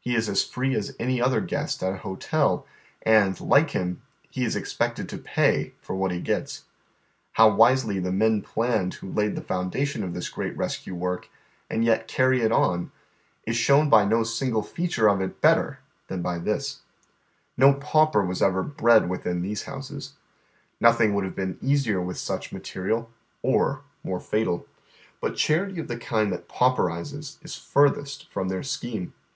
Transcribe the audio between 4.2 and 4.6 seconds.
Ije is